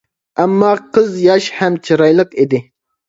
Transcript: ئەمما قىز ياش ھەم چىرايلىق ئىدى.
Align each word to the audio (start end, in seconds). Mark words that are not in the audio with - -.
ئەمما 0.43 0.71
قىز 0.97 1.19
ياش 1.25 1.51
ھەم 1.59 1.77
چىرايلىق 1.89 2.35
ئىدى. 2.45 2.63